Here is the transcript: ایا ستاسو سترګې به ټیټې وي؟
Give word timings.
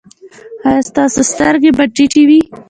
ایا 0.67 0.81
ستاسو 0.89 1.19
سترګې 1.31 1.71
به 1.77 1.83
ټیټې 1.95 2.23
وي؟ 2.29 2.41